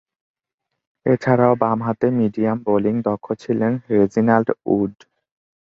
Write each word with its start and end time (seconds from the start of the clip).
এছাড়াও, 1.05 1.53
বামহাতে 1.55 2.07
medium 2.19 2.57
bowling 2.65 2.95
দক্ষ 3.07 3.25
ছিলেন 3.43 3.71
রেজিনাল্ড 3.91 4.47
উড। 4.71 4.93